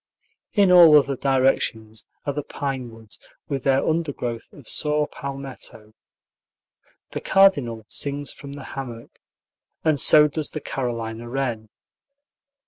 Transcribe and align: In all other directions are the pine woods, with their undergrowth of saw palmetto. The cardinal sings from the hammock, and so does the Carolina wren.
In 0.53 0.71
all 0.71 0.97
other 0.97 1.15
directions 1.15 2.07
are 2.25 2.33
the 2.33 2.41
pine 2.41 2.89
woods, 2.89 3.19
with 3.47 3.63
their 3.63 3.87
undergrowth 3.87 4.51
of 4.51 4.67
saw 4.67 5.05
palmetto. 5.05 5.93
The 7.11 7.21
cardinal 7.21 7.85
sings 7.87 8.33
from 8.33 8.53
the 8.53 8.63
hammock, 8.73 9.19
and 9.85 9.99
so 9.99 10.27
does 10.27 10.49
the 10.49 10.59
Carolina 10.59 11.29
wren. 11.29 11.69